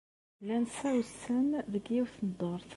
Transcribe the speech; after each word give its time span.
Llan 0.41 0.65
sa 0.75 0.89
wussan 0.95 1.47
deg 1.71 1.85
yiwet 1.93 2.15
n 2.27 2.29
dduṛt. 2.29 2.69